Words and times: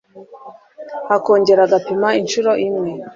akongera 1.15 1.61
agapima 1.67 2.07
incuro 2.19 2.51
imwe 2.67 2.91